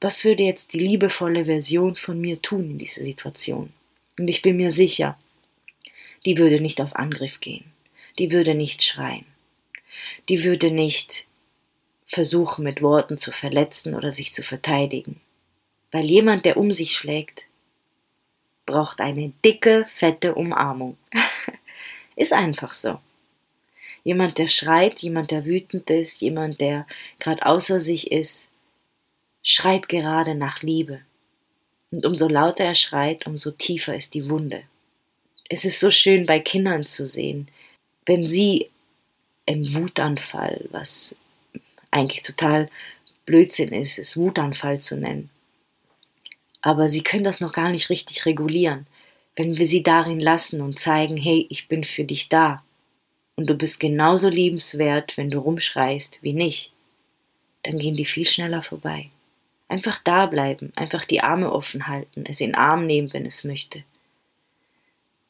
was 0.00 0.24
würde 0.24 0.42
jetzt 0.42 0.72
die 0.72 0.80
liebevolle 0.80 1.46
Version 1.46 1.96
von 1.96 2.20
mir 2.20 2.42
tun 2.42 2.72
in 2.72 2.78
dieser 2.78 3.02
Situation? 3.02 3.72
Und 4.18 4.28
ich 4.28 4.42
bin 4.42 4.56
mir 4.56 4.70
sicher, 4.70 5.18
die 6.24 6.36
würde 6.36 6.60
nicht 6.60 6.80
auf 6.80 6.94
Angriff 6.96 7.40
gehen, 7.40 7.64
die 8.18 8.30
würde 8.30 8.54
nicht 8.54 8.82
schreien, 8.82 9.26
die 10.28 10.44
würde 10.44 10.70
nicht 10.70 11.26
versuchen, 12.06 12.64
mit 12.64 12.82
Worten 12.82 13.18
zu 13.18 13.32
verletzen 13.32 13.94
oder 13.94 14.12
sich 14.12 14.32
zu 14.32 14.42
verteidigen 14.42 15.20
Weil 15.94 16.06
jemand, 16.06 16.44
der 16.44 16.56
um 16.56 16.72
sich 16.72 16.96
schlägt, 16.96 17.46
braucht 18.66 19.00
eine 19.00 19.32
dicke, 19.44 19.86
fette 19.86 20.34
Umarmung. 20.34 20.98
ist 22.16 22.32
einfach 22.32 22.74
so. 22.74 22.98
Jemand, 24.02 24.38
der 24.38 24.48
schreit, 24.48 24.98
jemand, 25.02 25.30
der 25.30 25.44
wütend 25.44 25.88
ist, 25.88 26.20
jemand, 26.20 26.60
der 26.60 26.88
gerade 27.20 27.46
außer 27.46 27.78
sich 27.78 28.10
ist, 28.10 28.48
schreit 29.44 29.88
gerade 29.88 30.34
nach 30.34 30.62
Liebe. 30.62 31.00
Und 31.92 32.04
umso 32.04 32.26
lauter 32.26 32.64
er 32.64 32.74
schreit, 32.74 33.24
umso 33.28 33.52
tiefer 33.52 33.94
ist 33.94 34.14
die 34.14 34.28
Wunde. 34.28 34.64
Es 35.48 35.64
ist 35.64 35.78
so 35.78 35.92
schön 35.92 36.26
bei 36.26 36.40
Kindern 36.40 36.84
zu 36.84 37.06
sehen, 37.06 37.46
wenn 38.04 38.26
sie 38.26 38.68
einen 39.46 39.72
Wutanfall, 39.74 40.66
was 40.72 41.14
eigentlich 41.92 42.22
total 42.22 42.68
Blödsinn 43.26 43.72
ist, 43.72 44.00
es 44.00 44.16
Wutanfall 44.16 44.80
zu 44.80 44.96
nennen. 44.96 45.30
Aber 46.64 46.88
sie 46.88 47.02
können 47.02 47.24
das 47.24 47.40
noch 47.42 47.52
gar 47.52 47.68
nicht 47.68 47.90
richtig 47.90 48.24
regulieren. 48.24 48.86
Wenn 49.36 49.58
wir 49.58 49.66
sie 49.66 49.82
darin 49.82 50.18
lassen 50.18 50.62
und 50.62 50.80
zeigen, 50.80 51.18
hey, 51.18 51.46
ich 51.50 51.68
bin 51.68 51.84
für 51.84 52.04
dich 52.04 52.30
da 52.30 52.64
und 53.36 53.50
du 53.50 53.54
bist 53.54 53.80
genauso 53.80 54.30
liebenswert, 54.30 55.18
wenn 55.18 55.28
du 55.28 55.40
rumschreist, 55.40 56.20
wie 56.22 56.32
nicht, 56.32 56.72
dann 57.64 57.76
gehen 57.76 57.94
die 57.94 58.06
viel 58.06 58.24
schneller 58.24 58.62
vorbei. 58.62 59.10
Einfach 59.68 59.98
da 60.02 60.24
bleiben, 60.24 60.72
einfach 60.74 61.04
die 61.04 61.20
Arme 61.20 61.52
offen 61.52 61.86
halten, 61.86 62.24
es 62.26 62.40
in 62.40 62.50
den 62.50 62.54
Arm 62.54 62.86
nehmen, 62.86 63.12
wenn 63.12 63.26
es 63.26 63.44
möchte. 63.44 63.84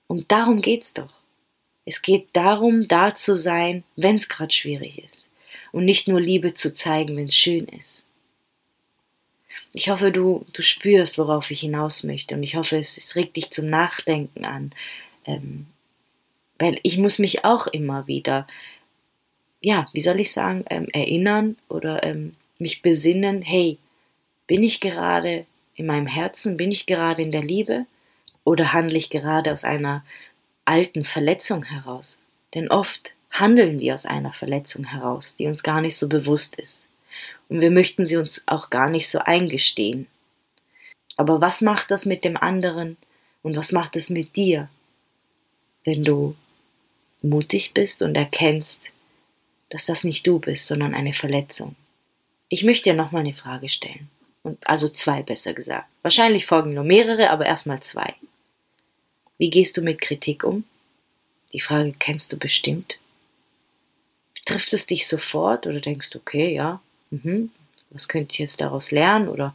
Und 0.06 0.30
darum 0.30 0.62
geht's 0.62 0.94
doch. 0.94 1.14
Es 1.84 2.00
geht 2.00 2.28
darum, 2.32 2.86
da 2.86 3.12
zu 3.16 3.36
sein, 3.36 3.82
wenn's 3.96 4.28
gerade 4.28 4.54
schwierig 4.54 5.02
ist. 5.02 5.26
Und 5.72 5.84
nicht 5.84 6.06
nur 6.06 6.20
Liebe 6.20 6.54
zu 6.54 6.74
zeigen, 6.74 7.16
wenn's 7.16 7.34
schön 7.34 7.66
ist. 7.66 8.03
Ich 9.76 9.88
hoffe, 9.88 10.12
du, 10.12 10.46
du 10.52 10.62
spürst, 10.62 11.18
worauf 11.18 11.50
ich 11.50 11.60
hinaus 11.60 12.04
möchte. 12.04 12.36
Und 12.36 12.44
ich 12.44 12.54
hoffe, 12.54 12.78
es, 12.78 12.96
es 12.96 13.16
regt 13.16 13.36
dich 13.36 13.50
zum 13.50 13.68
Nachdenken 13.68 14.44
an. 14.44 14.70
Ähm, 15.26 15.66
weil 16.60 16.78
ich 16.84 16.96
muss 16.96 17.18
mich 17.18 17.44
auch 17.44 17.66
immer 17.66 18.06
wieder, 18.06 18.46
ja, 19.60 19.86
wie 19.92 20.00
soll 20.00 20.20
ich 20.20 20.32
sagen, 20.32 20.64
ähm, 20.70 20.86
erinnern 20.92 21.56
oder 21.68 22.04
ähm, 22.04 22.36
mich 22.58 22.82
besinnen, 22.82 23.42
hey, 23.42 23.78
bin 24.46 24.62
ich 24.62 24.80
gerade 24.80 25.44
in 25.74 25.86
meinem 25.86 26.06
Herzen, 26.06 26.56
bin 26.56 26.70
ich 26.70 26.86
gerade 26.86 27.22
in 27.22 27.32
der 27.32 27.42
Liebe 27.42 27.86
oder 28.44 28.72
handle 28.72 28.96
ich 28.96 29.10
gerade 29.10 29.52
aus 29.52 29.64
einer 29.64 30.04
alten 30.64 31.04
Verletzung 31.04 31.64
heraus? 31.64 32.20
Denn 32.54 32.70
oft 32.70 33.14
handeln 33.32 33.80
wir 33.80 33.94
aus 33.94 34.06
einer 34.06 34.32
Verletzung 34.32 34.84
heraus, 34.84 35.34
die 35.34 35.48
uns 35.48 35.64
gar 35.64 35.80
nicht 35.80 35.96
so 35.96 36.08
bewusst 36.08 36.54
ist. 36.60 36.86
Und 37.48 37.60
wir 37.60 37.70
möchten 37.70 38.06
sie 38.06 38.16
uns 38.16 38.42
auch 38.46 38.70
gar 38.70 38.88
nicht 38.88 39.08
so 39.08 39.18
eingestehen. 39.18 40.06
Aber 41.16 41.40
was 41.40 41.60
macht 41.60 41.90
das 41.90 42.06
mit 42.06 42.24
dem 42.24 42.36
anderen 42.36 42.96
und 43.42 43.56
was 43.56 43.72
macht 43.72 43.96
es 43.96 44.10
mit 44.10 44.36
dir, 44.36 44.68
wenn 45.84 46.02
du 46.02 46.34
mutig 47.22 47.72
bist 47.74 48.02
und 48.02 48.16
erkennst, 48.16 48.90
dass 49.70 49.86
das 49.86 50.04
nicht 50.04 50.26
du 50.26 50.38
bist, 50.38 50.66
sondern 50.66 50.94
eine 50.94 51.12
Verletzung? 51.12 51.76
Ich 52.48 52.64
möchte 52.64 52.90
dir 52.90 52.96
nochmal 52.96 53.22
eine 53.22 53.34
Frage 53.34 53.68
stellen. 53.68 54.08
Und 54.42 54.66
also 54.68 54.88
zwei 54.88 55.22
besser 55.22 55.54
gesagt. 55.54 55.88
Wahrscheinlich 56.02 56.46
folgen 56.46 56.74
nur 56.74 56.84
mehrere, 56.84 57.30
aber 57.30 57.46
erstmal 57.46 57.80
zwei. 57.80 58.14
Wie 59.38 59.50
gehst 59.50 59.76
du 59.76 59.82
mit 59.82 60.00
Kritik 60.00 60.44
um? 60.44 60.64
Die 61.52 61.60
Frage 61.60 61.94
kennst 61.98 62.32
du 62.32 62.36
bestimmt. 62.36 62.98
Trifft 64.44 64.72
es 64.74 64.86
dich 64.86 65.08
sofort 65.08 65.66
oder 65.66 65.80
denkst 65.80 66.10
du, 66.10 66.18
okay, 66.18 66.54
ja, 66.54 66.80
mhm, 67.22 67.50
was 67.90 68.08
könnte 68.08 68.32
ich 68.32 68.38
jetzt 68.38 68.60
daraus 68.60 68.90
lernen 68.90 69.28
oder 69.28 69.54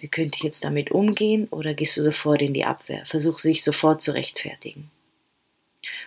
wie 0.00 0.08
könnte 0.08 0.36
ich 0.36 0.42
jetzt 0.42 0.64
damit 0.64 0.90
umgehen 0.90 1.48
oder 1.50 1.74
gehst 1.74 1.96
du 1.96 2.02
sofort 2.02 2.42
in 2.42 2.54
die 2.54 2.64
Abwehr, 2.64 3.04
versuchst 3.06 3.44
dich 3.44 3.64
sofort 3.64 4.02
zu 4.02 4.12
rechtfertigen? 4.12 4.90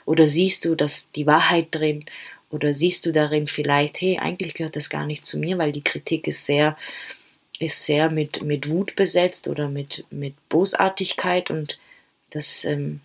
Oder 0.06 0.28
siehst 0.28 0.66
du, 0.66 0.76
dass 0.76 1.12
die 1.12 1.26
Wahrheit 1.26 1.68
drin 1.72 2.06
oder 2.50 2.74
siehst 2.74 3.06
du 3.06 3.12
darin 3.12 3.48
vielleicht, 3.48 4.00
hey, 4.02 4.20
eigentlich 4.20 4.54
gehört 4.54 4.76
das 4.76 4.90
gar 4.90 5.06
nicht 5.06 5.26
zu 5.26 5.40
mir, 5.40 5.58
weil 5.58 5.72
die 5.72 5.84
Kritik 5.84 6.28
ist 6.28 6.46
sehr, 6.46 6.78
ist 7.60 7.86
sehr 7.86 8.10
mit, 8.10 8.44
mit 8.44 8.70
Wut 8.70 8.96
besetzt 8.96 9.48
oder 9.48 9.70
mit, 9.70 10.06
mit 10.10 10.36
Bosartigkeit 10.50 11.50
und 11.50 11.80
das 12.32 12.66
ähm, 12.66 13.02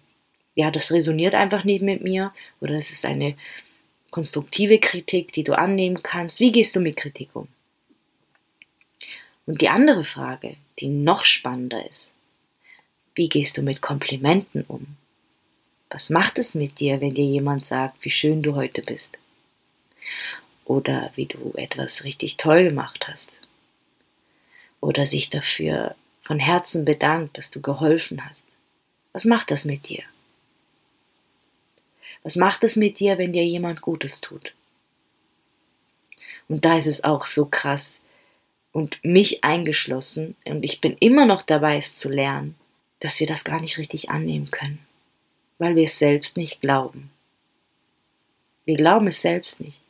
ja, 0.56 0.70
das 0.70 0.90
resoniert 0.90 1.34
einfach 1.34 1.64
nicht 1.64 1.82
mit 1.82 2.02
mir 2.02 2.32
oder 2.60 2.74
es 2.74 2.90
ist 2.90 3.04
eine 3.04 3.36
konstruktive 4.10 4.78
Kritik, 4.80 5.32
die 5.32 5.44
du 5.44 5.56
annehmen 5.56 6.02
kannst. 6.02 6.40
Wie 6.40 6.50
gehst 6.50 6.74
du 6.74 6.80
mit 6.80 6.96
Kritik 6.96 7.28
um? 7.34 7.46
Und 9.46 9.60
die 9.60 9.68
andere 9.68 10.04
Frage, 10.04 10.56
die 10.78 10.88
noch 10.88 11.24
spannender 11.24 11.88
ist, 11.88 12.12
wie 13.14 13.28
gehst 13.28 13.56
du 13.56 13.62
mit 13.62 13.80
Komplimenten 13.80 14.62
um? 14.68 14.96
Was 15.88 16.10
macht 16.10 16.38
es 16.38 16.54
mit 16.54 16.80
dir, 16.80 17.00
wenn 17.00 17.14
dir 17.14 17.24
jemand 17.24 17.64
sagt, 17.64 18.04
wie 18.04 18.10
schön 18.10 18.42
du 18.42 18.56
heute 18.56 18.82
bist? 18.82 19.16
Oder 20.64 21.12
wie 21.14 21.26
du 21.26 21.54
etwas 21.56 22.04
richtig 22.04 22.36
toll 22.36 22.64
gemacht 22.64 23.06
hast? 23.08 23.30
Oder 24.80 25.06
sich 25.06 25.30
dafür 25.30 25.94
von 26.24 26.40
Herzen 26.40 26.84
bedankt, 26.84 27.38
dass 27.38 27.50
du 27.52 27.60
geholfen 27.60 28.26
hast? 28.28 28.44
Was 29.12 29.24
macht 29.24 29.50
das 29.50 29.64
mit 29.64 29.88
dir? 29.88 30.02
Was 32.24 32.34
macht 32.34 32.64
es 32.64 32.74
mit 32.74 32.98
dir, 32.98 33.16
wenn 33.16 33.32
dir 33.32 33.44
jemand 33.44 33.80
Gutes 33.80 34.20
tut? 34.20 34.52
Und 36.48 36.64
da 36.64 36.76
ist 36.76 36.86
es 36.86 37.04
auch 37.04 37.26
so 37.26 37.46
krass 37.46 38.00
und 38.76 39.02
mich 39.02 39.42
eingeschlossen, 39.42 40.36
und 40.44 40.62
ich 40.62 40.82
bin 40.82 40.98
immer 41.00 41.24
noch 41.24 41.40
dabei, 41.40 41.78
es 41.78 41.96
zu 41.96 42.10
lernen, 42.10 42.56
dass 43.00 43.18
wir 43.20 43.26
das 43.26 43.42
gar 43.42 43.58
nicht 43.58 43.78
richtig 43.78 44.10
annehmen 44.10 44.50
können, 44.50 44.80
weil 45.56 45.76
wir 45.76 45.84
es 45.84 45.98
selbst 45.98 46.36
nicht 46.36 46.60
glauben. 46.60 47.10
Wir 48.66 48.76
glauben 48.76 49.06
es 49.06 49.22
selbst 49.22 49.62
nicht. 49.62 49.80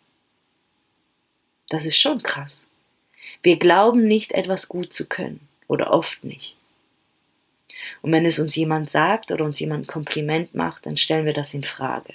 Das 1.68 1.84
ist 1.84 1.98
schon 1.98 2.22
krass. 2.22 2.64
Wir 3.42 3.56
glauben 3.56 4.06
nicht, 4.06 4.30
etwas 4.30 4.68
gut 4.68 4.92
zu 4.92 5.04
können 5.04 5.40
oder 5.66 5.90
oft 5.90 6.22
nicht. 6.22 6.54
Und 8.02 8.12
wenn 8.12 8.24
es 8.24 8.38
uns 8.38 8.54
jemand 8.54 8.88
sagt 8.88 9.32
oder 9.32 9.44
uns 9.44 9.58
jemand 9.58 9.88
ein 9.88 9.92
Kompliment 9.92 10.54
macht, 10.54 10.86
dann 10.86 10.96
stellen 10.96 11.26
wir 11.26 11.32
das 11.32 11.54
in 11.54 11.64
Frage. 11.64 12.14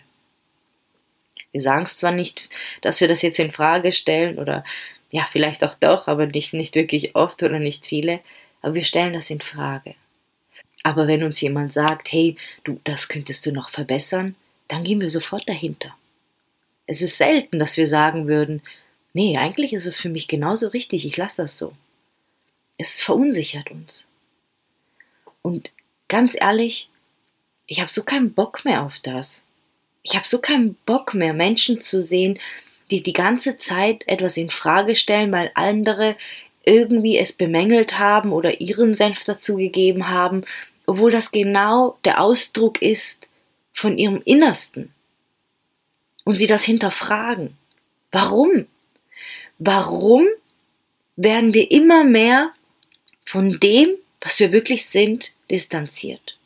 Wir 1.52 1.62
sagen 1.62 1.84
es 1.84 1.98
zwar 1.98 2.14
nicht, 2.14 2.48
dass 2.80 3.02
wir 3.02 3.10
das 3.10 3.22
jetzt 3.24 3.40
in 3.40 3.52
Frage 3.52 3.92
stellen 3.92 4.40
oder 4.40 4.64
ja, 5.12 5.28
vielleicht 5.30 5.64
auch 5.64 5.76
doch, 5.76 6.08
aber 6.08 6.26
nicht, 6.26 6.54
nicht 6.54 6.76
wirklich 6.76 7.16
oft 7.16 7.44
oder 7.44 7.60
nicht 7.60 7.86
viele, 7.86 8.22
aber 8.62 8.76
wir 8.76 8.86
stellen 8.86 9.14
das 9.14 9.30
in 9.30 9.42
Frage. 9.42 9.96
Aber 10.84 11.08
wenn 11.08 11.24
uns 11.24 11.40
jemand 11.42 11.74
sagt, 11.74 12.12
hey, 12.12 12.38
du, 12.64 12.80
das 12.86 13.08
könntest 13.08 13.46
du 13.46 13.52
noch 13.52 13.70
verbessern, 13.70 14.36
dann 14.68 14.84
gehen 14.84 15.02
wir 15.02 15.10
sofort 15.10 15.48
dahinter. 15.48 15.94
Es 16.88 17.02
ist 17.02 17.18
selten, 17.18 17.60
dass 17.60 17.78
wir 17.78 17.88
sagen 17.88 18.28
würden, 18.28 18.62
nee, 19.14 19.38
eigentlich 19.38 19.74
ist 19.74 19.86
es 19.86 20.00
für 20.00 20.10
mich 20.10 20.28
genauso 20.28 20.70
richtig, 20.70 21.06
ich 21.06 21.18
lasse 21.18 21.44
das 21.44 21.58
so. 21.58 21.74
Es 22.78 23.02
verunsichert 23.02 23.70
uns. 23.70 24.08
Und 25.42 25.72
ganz 26.08 26.36
ehrlich, 26.40 26.90
ich 27.68 27.80
habe 27.80 27.92
so 27.92 28.04
keinen 28.04 28.34
Bock 28.34 28.66
mehr 28.66 28.84
auf 28.84 29.00
das. 29.00 29.44
Ich 30.04 30.16
habe 30.16 30.28
so 30.28 30.40
keinen 30.40 30.76
Bock 30.86 31.14
mehr, 31.14 31.34
Menschen 31.34 31.80
zu 31.80 32.02
sehen, 32.02 32.40
die 32.92 33.02
die 33.02 33.14
ganze 33.14 33.58
Zeit 33.58 34.04
etwas 34.08 34.38
in 34.38 34.50
Frage 34.50 34.96
stellen, 34.96 35.32
weil 35.32 35.52
andere 35.56 36.18
irgendwie 36.64 37.18
es 37.18 37.34
bemängelt 37.34 37.98
haben 37.98 38.34
oder 38.34 38.62
ihren 38.62 38.94
Senf 38.94 39.24
dazugegeben 39.24 40.10
haben, 40.10 40.44
obwohl 40.86 41.10
das 41.10 41.32
genau 41.32 41.98
der 42.04 42.22
Ausdruck 42.22 42.82
ist 42.82 43.28
von 43.74 43.98
ihrem 43.98 44.22
Innersten. 44.26 44.94
Und 46.24 46.36
sie 46.36 46.48
das 46.48 46.64
hinterfragen. 46.64 47.58
Warum? 48.12 48.68
Warum 49.58 50.28
werden 51.16 51.54
wir 51.54 51.72
immer 51.72 52.04
mehr 52.04 52.52
von 53.26 53.60
dem, 53.60 53.90
was 54.20 54.40
wir 54.40 54.52
wirklich 54.52 54.86
sind, 54.86 55.34
distanziert? 55.50 56.38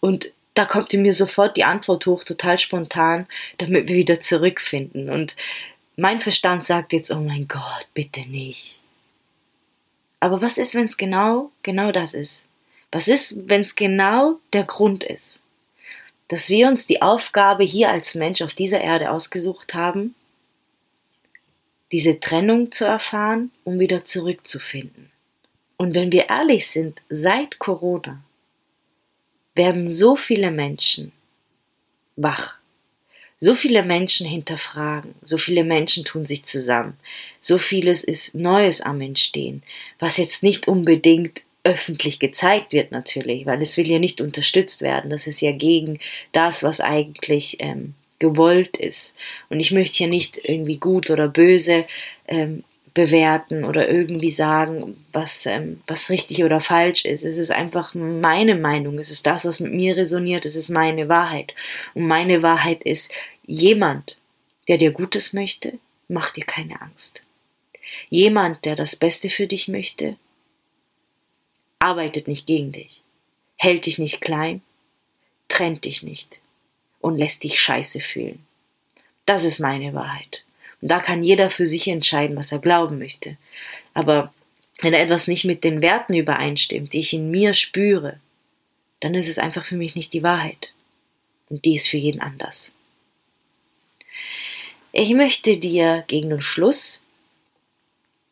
Und 0.00 0.32
da 0.54 0.64
kommt 0.64 0.92
in 0.92 1.02
mir 1.02 1.14
sofort 1.14 1.56
die 1.56 1.64
Antwort 1.64 2.06
hoch, 2.06 2.24
total 2.24 2.58
spontan, 2.58 3.26
damit 3.58 3.88
wir 3.88 3.96
wieder 3.96 4.20
zurückfinden. 4.20 5.08
Und 5.08 5.34
mein 5.96 6.20
Verstand 6.20 6.66
sagt 6.66 6.92
jetzt, 6.92 7.10
oh 7.10 7.20
mein 7.20 7.48
Gott, 7.48 7.86
bitte 7.94 8.20
nicht. 8.22 8.80
Aber 10.20 10.40
was 10.40 10.58
ist, 10.58 10.74
wenn 10.74 10.84
es 10.84 10.96
genau, 10.96 11.50
genau 11.62 11.90
das 11.90 12.14
ist? 12.14 12.44
Was 12.90 13.08
ist, 13.08 13.34
wenn 13.48 13.62
es 13.62 13.74
genau 13.74 14.38
der 14.52 14.64
Grund 14.64 15.02
ist? 15.02 15.40
Dass 16.28 16.48
wir 16.48 16.68
uns 16.68 16.86
die 16.86 17.02
Aufgabe 17.02 17.64
hier 17.64 17.88
als 17.90 18.14
Mensch 18.14 18.42
auf 18.42 18.54
dieser 18.54 18.80
Erde 18.80 19.10
ausgesucht 19.10 19.74
haben, 19.74 20.14
diese 21.90 22.20
Trennung 22.20 22.72
zu 22.72 22.84
erfahren, 22.84 23.50
um 23.64 23.78
wieder 23.78 24.04
zurückzufinden. 24.04 25.10
Und 25.76 25.94
wenn 25.94 26.12
wir 26.12 26.28
ehrlich 26.30 26.68
sind, 26.68 27.02
seit 27.10 27.58
Corona 27.58 28.22
werden 29.54 29.88
so 29.88 30.16
viele 30.16 30.50
Menschen 30.50 31.12
wach. 32.16 32.58
so 33.42 33.56
viele 33.56 33.82
Menschen 33.82 34.24
hinterfragen, 34.24 35.16
so 35.20 35.36
viele 35.36 35.64
Menschen 35.64 36.04
tun 36.04 36.24
sich 36.24 36.44
zusammen, 36.44 36.96
so 37.40 37.58
vieles 37.58 38.04
ist 38.04 38.36
Neues 38.36 38.82
am 38.82 39.00
Entstehen, 39.00 39.64
was 39.98 40.16
jetzt 40.16 40.44
nicht 40.44 40.68
unbedingt 40.68 41.42
öffentlich 41.64 42.20
gezeigt 42.20 42.72
wird 42.72 42.92
natürlich, 42.92 43.44
weil 43.44 43.60
es 43.60 43.76
will 43.76 43.88
ja 43.88 43.98
nicht 43.98 44.20
unterstützt 44.20 44.80
werden. 44.80 45.10
Das 45.10 45.26
ist 45.26 45.40
ja 45.40 45.50
gegen 45.50 45.98
das, 46.30 46.62
was 46.62 46.80
eigentlich 46.80 47.56
ähm, 47.58 47.94
gewollt 48.20 48.76
ist. 48.76 49.12
Und 49.48 49.58
ich 49.58 49.72
möchte 49.72 49.98
hier 49.98 50.06
nicht 50.06 50.38
irgendwie 50.44 50.76
gut 50.76 51.10
oder 51.10 51.26
böse 51.26 51.84
ähm, 52.28 52.62
bewerten 52.94 53.64
oder 53.64 53.88
irgendwie 53.88 54.30
sagen, 54.30 55.04
was, 55.12 55.46
ähm, 55.46 55.80
was 55.86 56.10
richtig 56.10 56.44
oder 56.44 56.60
falsch 56.60 57.04
ist. 57.04 57.24
Es 57.24 57.38
ist 57.38 57.50
einfach 57.50 57.94
meine 57.94 58.54
Meinung, 58.54 58.98
es 58.98 59.10
ist 59.10 59.26
das, 59.26 59.44
was 59.44 59.60
mit 59.60 59.72
mir 59.72 59.96
resoniert, 59.96 60.44
es 60.44 60.56
ist 60.56 60.68
meine 60.68 61.08
Wahrheit. 61.08 61.54
Und 61.94 62.06
meine 62.06 62.42
Wahrheit 62.42 62.82
ist, 62.82 63.10
jemand, 63.46 64.18
der 64.68 64.78
dir 64.78 64.92
Gutes 64.92 65.32
möchte, 65.32 65.78
macht 66.08 66.36
dir 66.36 66.44
keine 66.44 66.80
Angst. 66.80 67.22
Jemand, 68.10 68.64
der 68.64 68.76
das 68.76 68.96
Beste 68.96 69.30
für 69.30 69.46
dich 69.46 69.68
möchte, 69.68 70.16
arbeitet 71.78 72.28
nicht 72.28 72.46
gegen 72.46 72.72
dich, 72.72 73.02
hält 73.56 73.86
dich 73.86 73.98
nicht 73.98 74.20
klein, 74.20 74.62
trennt 75.48 75.84
dich 75.84 76.02
nicht 76.02 76.40
und 77.00 77.16
lässt 77.16 77.42
dich 77.42 77.60
scheiße 77.60 78.00
fühlen. 78.00 78.46
Das 79.26 79.44
ist 79.44 79.60
meine 79.60 79.94
Wahrheit. 79.94 80.44
Und 80.82 80.90
da 80.90 81.00
kann 81.00 81.22
jeder 81.22 81.48
für 81.48 81.66
sich 81.66 81.88
entscheiden, 81.88 82.36
was 82.36 82.52
er 82.52 82.58
glauben 82.58 82.98
möchte. 82.98 83.38
Aber 83.94 84.34
wenn 84.80 84.92
etwas 84.92 85.28
nicht 85.28 85.44
mit 85.44 85.64
den 85.64 85.80
Werten 85.80 86.14
übereinstimmt, 86.14 86.92
die 86.92 87.00
ich 87.00 87.12
in 87.12 87.30
mir 87.30 87.54
spüre, 87.54 88.18
dann 89.00 89.14
ist 89.14 89.28
es 89.28 89.38
einfach 89.38 89.64
für 89.64 89.76
mich 89.76 89.94
nicht 89.94 90.12
die 90.12 90.24
Wahrheit. 90.24 90.72
Und 91.48 91.64
die 91.64 91.76
ist 91.76 91.88
für 91.88 91.96
jeden 91.96 92.20
anders. 92.20 92.72
Ich 94.92 95.14
möchte 95.14 95.56
dir 95.56 96.04
gegen 96.06 96.30
den 96.30 96.42
Schluss 96.42 97.00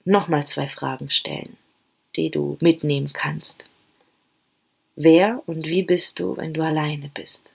nochmal 0.04 0.47
zwei 0.47 0.69
Fragen 0.69 1.09
stellen, 1.09 1.57
die 2.16 2.30
du 2.30 2.59
mitnehmen 2.61 3.12
kannst. 3.12 3.69
Wer 4.97 5.42
und 5.47 5.66
wie 5.66 5.83
bist 5.83 6.19
du, 6.19 6.37
wenn 6.37 6.52
du 6.52 6.62
alleine 6.62 7.11
bist? 7.14 7.50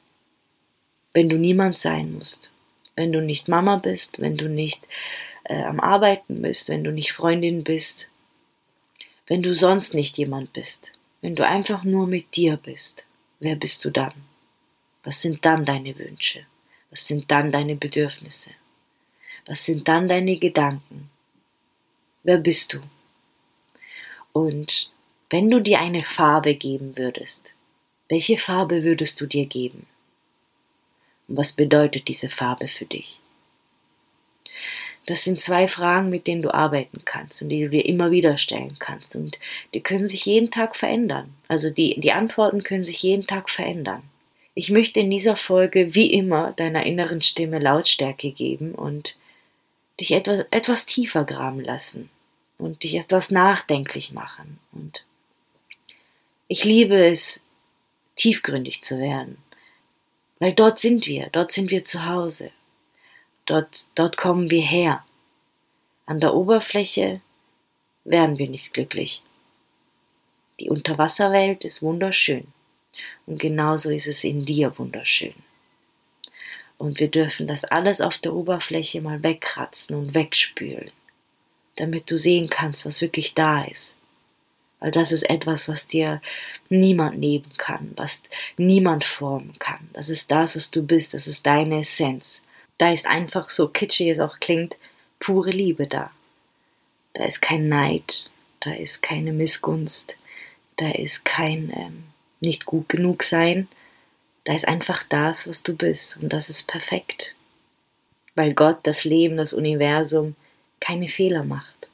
Wenn 1.14 1.30
du 1.30 1.38
niemand 1.38 1.78
sein 1.78 2.14
musst? 2.14 2.50
Wenn 2.96 3.12
du 3.12 3.22
nicht 3.22 3.48
Mama 3.48 3.78
bist, 3.78 4.20
wenn 4.20 4.38
du 4.38 4.48
nicht 4.48 4.86
äh, 5.44 5.64
am 5.64 5.80
Arbeiten 5.80 6.42
bist, 6.42 6.70
wenn 6.70 6.84
du 6.84 6.92
nicht 6.92 7.14
Freundin 7.14 7.64
bist, 7.64 8.10
wenn 9.28 9.42
du 9.42 9.56
sonst 9.56 9.94
nicht 9.94 10.18
jemand 10.18 10.54
bist, 10.54 10.92
wenn 11.22 11.36
du 11.36 11.46
einfach 11.46 11.84
nur 11.84 12.08
mit 12.08 12.36
dir 12.36 12.58
bist, 12.58 13.06
wer 13.40 13.56
bist 13.56 13.84
du 13.86 13.90
dann? 13.90 14.14
Was 15.04 15.22
sind 15.22 15.46
dann 15.46 15.66
deine 15.66 15.98
Wünsche? 15.98 16.46
Was 16.90 17.08
sind 17.08 17.30
dann 17.32 17.52
deine 17.52 17.76
Bedürfnisse? 17.76 18.52
Was 19.46 19.66
sind 19.66 19.88
dann 19.88 20.08
deine 20.08 20.38
Gedanken? 20.38 21.10
Wer 22.24 22.38
bist 22.38 22.74
du? 22.74 22.82
Und 24.34 24.92
wenn 25.30 25.50
du 25.50 25.60
dir 25.60 25.80
eine 25.80 26.04
Farbe 26.04 26.56
geben 26.56 26.98
würdest, 26.98 27.54
welche 28.10 28.38
Farbe 28.38 28.84
würdest 28.84 29.20
du 29.22 29.26
dir 29.26 29.46
geben? 29.46 29.88
Was 31.28 31.54
bedeutet 31.54 32.08
diese 32.08 32.30
Farbe 32.30 32.68
für 32.68 32.86
dich? 32.86 33.20
Das 35.06 35.24
sind 35.24 35.40
zwei 35.40 35.68
Fragen, 35.68 36.10
mit 36.10 36.26
denen 36.26 36.42
du 36.42 36.52
arbeiten 36.54 37.04
kannst 37.06 37.42
und 37.42 37.50
die 37.50 37.62
du 37.62 37.70
dir 37.70 37.86
immer 37.86 38.10
wieder 38.10 38.38
stellen 38.38 38.78
kannst. 38.80 39.16
Und 39.16 39.38
die 39.74 39.82
können 39.82 40.08
sich 40.08 40.26
jeden 40.26 40.50
Tag 40.50 40.76
verändern. 40.76 41.34
Also 41.48 41.70
die, 41.70 42.00
die 42.00 42.12
Antworten 42.12 42.64
können 42.64 42.86
sich 42.86 43.04
jeden 43.04 43.28
Tag 43.28 43.50
verändern. 43.50 44.02
Ich 44.56 44.72
möchte 44.72 45.02
in 45.02 45.12
dieser 45.12 45.36
Folge 45.36 45.94
wie 45.94 46.12
immer 46.12 46.54
deiner 46.54 46.86
inneren 46.86 47.22
Stimme 47.22 47.60
Lautstärke 47.60 48.32
geben 48.32 48.74
und 48.74 49.16
dich 50.00 50.12
etwas, 50.12 50.46
etwas 50.50 50.86
tiefer 50.86 51.24
graben 51.24 51.60
lassen 51.60 52.10
und 52.58 52.84
dich 52.84 52.96
etwas 52.96 53.32
nachdenklich 53.32 54.12
machen. 54.12 54.60
Und 54.72 55.06
ich 56.48 56.64
liebe 56.64 56.96
es, 56.96 57.42
tiefgründig 58.16 58.82
zu 58.82 58.98
werden. 58.98 59.38
Weil 60.40 60.54
dort 60.54 60.80
sind 60.80 61.08
wir, 61.08 61.30
dort 61.32 61.52
sind 61.52 61.72
wir 61.72 61.86
zu 61.86 62.06
Hause. 62.06 62.52
Dort, 63.46 63.86
dort 63.96 64.18
kommen 64.18 64.50
wir 64.50 64.64
her. 64.64 65.04
An 66.06 66.20
der 66.20 66.34
Oberfläche 66.34 67.22
werden 68.04 68.38
wir 68.38 68.50
nicht 68.50 68.74
glücklich. 68.74 69.24
Die 70.60 70.70
Unterwasserwelt 70.70 71.66
ist 71.66 71.82
wunderschön. 71.82 72.48
Und 73.26 73.40
genauso 73.40 73.90
ist 73.90 74.08
es 74.08 74.24
in 74.24 74.46
dir 74.46 74.78
wunderschön. 74.78 75.34
Und 76.78 77.00
wir 77.00 77.10
dürfen 77.10 77.48
das 77.48 77.64
alles 77.64 78.02
auf 78.02 78.18
der 78.18 78.34
Oberfläche 78.34 79.02
mal 79.02 79.24
wegkratzen 79.24 79.96
und 79.96 80.14
wegspülen, 80.14 80.92
damit 81.78 82.12
du 82.12 82.18
sehen 82.18 82.50
kannst, 82.50 82.86
was 82.86 83.02
wirklich 83.02 83.34
da 83.34 83.64
ist. 83.64 83.96
Weil 84.86 84.92
das 84.92 85.12
ist 85.12 85.28
etwas, 85.28 85.68
was 85.68 85.88
dir 85.88 86.22
niemand 86.70 87.18
nehmen 87.18 87.52
kann, 87.58 87.92
was 87.96 88.22
niemand 88.56 89.04
formen 89.04 89.58
kann. 89.58 89.90
Das 89.94 90.10
ist 90.10 90.30
das, 90.30 90.56
was 90.56 90.70
du 90.70 90.84
bist, 90.84 91.16
das 91.16 91.26
ist 91.26 91.44
deine 91.48 91.80
Essenz. 91.80 92.44
Da 92.78 92.94
ist 92.94 93.08
einfach, 93.08 93.50
so 93.50 93.68
kitschig 93.68 94.10
es 94.10 94.20
auch 94.20 94.40
klingt, 94.40 94.76
pure 95.20 95.50
Liebe 95.50 95.88
da. 95.88 96.12
Da 97.16 97.26
ist 97.26 97.42
kein 97.42 97.68
Neid, 97.68 98.30
da 98.60 98.74
ist 98.74 99.02
keine 99.02 99.34
Missgunst, 99.34 100.18
da 100.78 100.92
ist 100.92 101.26
kein 101.26 101.74
ähm, 101.76 102.04
nicht 102.40 102.68
gut 102.68 102.88
genug 102.88 103.24
sein. 103.24 103.68
Da 104.44 104.54
ist 104.54 104.68
einfach 104.68 105.04
das, 105.10 105.48
was 105.48 105.64
du 105.64 105.76
bist 105.76 106.18
und 106.18 106.32
das 106.32 106.52
ist 106.52 106.68
perfekt. 106.68 107.34
Weil 108.36 108.54
Gott, 108.54 108.78
das 108.84 109.04
Leben, 109.04 109.38
das 109.38 109.52
Universum 109.52 110.36
keine 110.80 111.10
Fehler 111.10 111.44
macht. 111.44 111.90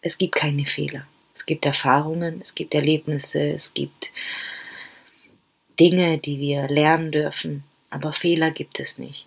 Es 0.00 0.16
gibt 0.16 0.36
keine 0.36 0.64
Fehler. 0.64 1.08
Es 1.44 1.46
gibt 1.46 1.66
Erfahrungen, 1.66 2.40
es 2.40 2.54
gibt 2.54 2.72
Erlebnisse, 2.72 3.38
es 3.38 3.74
gibt 3.74 4.12
Dinge, 5.78 6.16
die 6.16 6.38
wir 6.38 6.68
lernen 6.68 7.12
dürfen, 7.12 7.64
aber 7.90 8.14
Fehler 8.14 8.50
gibt 8.50 8.80
es 8.80 8.96
nicht. 8.96 9.26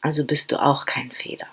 Also 0.00 0.24
bist 0.24 0.50
du 0.50 0.60
auch 0.60 0.86
kein 0.86 1.12
Fehler. 1.12 1.46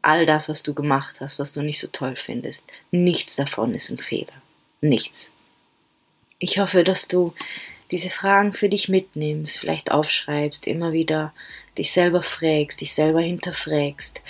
All 0.00 0.26
das, 0.26 0.48
was 0.48 0.62
du 0.62 0.74
gemacht 0.74 1.16
hast, 1.18 1.40
was 1.40 1.52
du 1.52 1.60
nicht 1.60 1.80
so 1.80 1.88
toll 1.88 2.14
findest, 2.14 2.62
nichts 2.92 3.34
davon 3.34 3.74
ist 3.74 3.90
ein 3.90 3.98
Fehler. 3.98 4.32
Nichts. 4.80 5.28
Ich 6.38 6.60
hoffe, 6.60 6.84
dass 6.84 7.08
du 7.08 7.34
diese 7.90 8.10
Fragen 8.10 8.52
für 8.52 8.68
dich 8.68 8.88
mitnimmst, 8.88 9.58
vielleicht 9.58 9.90
aufschreibst, 9.90 10.68
immer 10.68 10.92
wieder 10.92 11.34
dich 11.76 11.90
selber 11.90 12.22
fragst, 12.22 12.80
dich 12.80 12.94
selber 12.94 13.22
hinterfragst. 13.22 14.20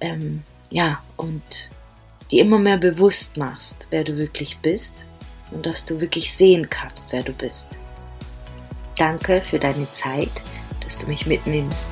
Ähm, 0.00 0.42
ja, 0.70 1.04
und 1.18 1.68
dir 2.34 2.42
immer 2.42 2.58
mehr 2.58 2.78
bewusst 2.78 3.36
machst, 3.36 3.86
wer 3.90 4.02
du 4.02 4.16
wirklich 4.16 4.58
bist 4.58 5.06
und 5.52 5.64
dass 5.66 5.86
du 5.86 6.00
wirklich 6.00 6.32
sehen 6.32 6.68
kannst, 6.68 7.12
wer 7.12 7.22
du 7.22 7.32
bist. 7.32 7.66
Danke 8.96 9.40
für 9.40 9.58
deine 9.58 9.90
Zeit, 9.92 10.30
dass 10.82 10.98
du 10.98 11.06
mich 11.06 11.26
mitnimmst. 11.26 11.86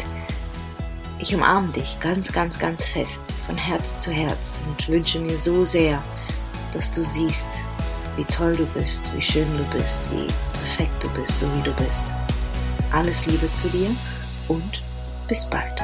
Ich 1.20 1.32
umarme 1.32 1.72
dich 1.72 1.98
ganz, 2.00 2.32
ganz, 2.32 2.58
ganz 2.58 2.88
fest, 2.88 3.20
von 3.46 3.56
Herz 3.56 4.00
zu 4.00 4.10
Herz 4.10 4.58
und 4.66 4.88
wünsche 4.88 5.20
mir 5.20 5.38
so 5.38 5.64
sehr, 5.64 6.02
dass 6.72 6.90
du 6.90 7.04
siehst, 7.04 7.48
wie 8.16 8.24
toll 8.24 8.56
du 8.56 8.66
bist, 8.66 9.00
wie 9.14 9.22
schön 9.22 9.46
du 9.56 9.64
bist, 9.76 10.08
wie 10.10 10.26
perfekt 10.52 11.04
du 11.04 11.08
bist, 11.20 11.38
so 11.38 11.46
wie 11.54 11.62
du 11.62 11.72
bist. 11.74 12.02
Alles 12.92 13.26
Liebe 13.26 13.48
zu 13.54 13.68
dir 13.68 13.90
und 14.48 14.82
bis 15.28 15.46
bald. 15.46 15.80